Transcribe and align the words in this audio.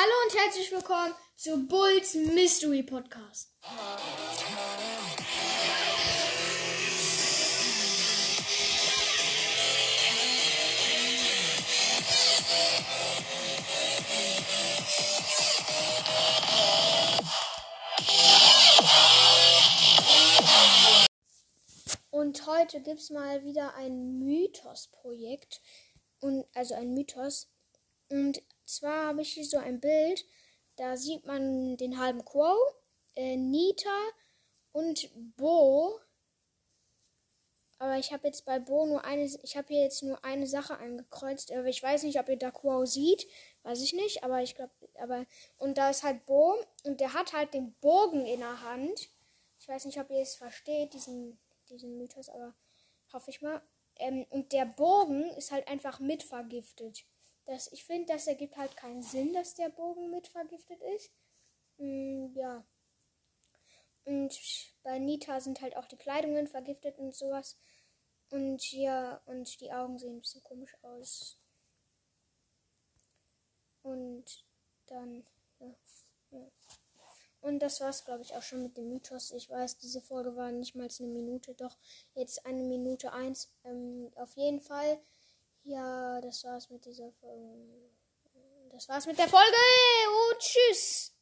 Hallo 0.00 0.12
und 0.26 0.38
herzlich 0.40 0.70
willkommen 0.70 1.12
zu 1.34 1.66
Bulls 1.66 2.14
Mystery 2.14 2.84
Podcast. 2.84 3.52
Und 22.10 22.46
heute 22.46 22.80
gibt 22.82 23.00
es 23.00 23.10
mal 23.10 23.42
wieder 23.42 23.74
ein 23.74 24.20
Mythos-Projekt. 24.20 25.60
Und 26.20 26.46
also 26.54 26.76
ein 26.76 26.94
Mythos. 26.94 27.50
Und 28.10 28.40
zwar 28.68 29.08
habe 29.08 29.22
ich 29.22 29.32
hier 29.32 29.44
so 29.44 29.58
ein 29.58 29.80
Bild. 29.80 30.24
Da 30.76 30.96
sieht 30.96 31.26
man 31.26 31.76
den 31.76 31.98
halben 31.98 32.24
Quo, 32.24 32.54
äh, 33.16 33.36
Nita 33.36 33.98
und 34.72 35.10
Bo. 35.36 35.98
Aber 37.80 37.96
ich 37.96 38.12
habe 38.12 38.26
jetzt 38.26 38.44
bei 38.44 38.58
Bo 38.58 38.86
nur 38.86 39.04
eine, 39.04 39.24
ich 39.24 39.56
habe 39.56 39.68
hier 39.68 39.82
jetzt 39.82 40.02
nur 40.02 40.24
eine 40.24 40.46
Sache 40.46 40.78
angekreuzt. 40.78 41.52
Aber 41.52 41.66
ich 41.66 41.82
weiß 41.82 42.02
nicht, 42.02 42.18
ob 42.18 42.28
ihr 42.28 42.36
da 42.36 42.50
Quo 42.50 42.84
sieht. 42.84 43.26
Weiß 43.62 43.82
ich 43.82 43.92
nicht. 43.92 44.24
Aber 44.24 44.42
ich 44.42 44.54
glaube, 44.54 44.72
aber, 45.00 45.26
und 45.58 45.78
da 45.78 45.90
ist 45.90 46.02
halt 46.02 46.26
Bo. 46.26 46.56
Und 46.84 47.00
der 47.00 47.14
hat 47.14 47.32
halt 47.32 47.54
den 47.54 47.74
Bogen 47.80 48.26
in 48.26 48.40
der 48.40 48.62
Hand. 48.62 49.08
Ich 49.60 49.68
weiß 49.68 49.84
nicht, 49.84 49.98
ob 50.00 50.10
ihr 50.10 50.20
es 50.20 50.34
versteht, 50.36 50.94
diesen, 50.94 51.38
diesen 51.68 51.98
Mythos, 51.98 52.28
aber 52.28 52.54
hoffe 53.12 53.30
ich 53.30 53.42
mal. 53.42 53.62
Ähm, 53.96 54.26
und 54.30 54.52
der 54.52 54.64
Bogen 54.64 55.24
ist 55.36 55.50
halt 55.50 55.68
einfach 55.68 55.98
mitvergiftet. 56.00 57.04
Das, 57.48 57.72
ich 57.72 57.86
finde, 57.86 58.12
das 58.12 58.26
ergibt 58.26 58.58
halt 58.58 58.76
keinen 58.76 59.02
Sinn, 59.02 59.32
dass 59.32 59.54
der 59.54 59.70
Bogen 59.70 60.10
mitvergiftet 60.10 60.82
ist. 60.94 61.10
Mm, 61.78 62.26
ja. 62.34 62.62
Und 64.04 64.38
bei 64.82 64.98
Nita 64.98 65.40
sind 65.40 65.62
halt 65.62 65.74
auch 65.74 65.86
die 65.86 65.96
Kleidungen 65.96 66.46
vergiftet 66.46 66.98
und 66.98 67.14
sowas. 67.14 67.56
Und 68.28 68.70
ja, 68.72 69.22
und 69.24 69.62
die 69.62 69.72
Augen 69.72 69.98
sehen 69.98 70.16
ein 70.16 70.20
bisschen 70.20 70.42
komisch 70.42 70.76
aus. 70.82 71.38
Und 73.80 74.44
dann, 74.84 75.24
ja. 75.58 75.74
ja. 76.32 76.50
Und 77.40 77.60
das 77.60 77.80
war's, 77.80 78.04
glaube 78.04 78.24
ich, 78.24 78.34
auch 78.34 78.42
schon 78.42 78.62
mit 78.62 78.76
dem 78.76 78.90
Mythos. 78.90 79.30
Ich 79.30 79.48
weiß, 79.48 79.78
diese 79.78 80.02
Folge 80.02 80.36
war 80.36 80.52
nicht 80.52 80.74
mal 80.74 80.88
eine 80.98 81.08
Minute, 81.08 81.54
doch 81.54 81.78
jetzt 82.12 82.44
eine 82.44 82.62
Minute 82.62 83.14
eins. 83.14 83.50
Ähm, 83.64 84.12
auf 84.16 84.36
jeden 84.36 84.60
Fall. 84.60 85.00
Ja, 85.64 86.20
das 86.20 86.44
war's 86.44 86.70
mit 86.70 86.84
dieser 86.84 87.12
Folge. 87.20 87.90
Das 88.70 88.88
war's 88.88 89.06
mit 89.06 89.18
der 89.18 89.28
Folge. 89.28 89.56
Und 90.30 90.38
tschüss. 90.38 91.17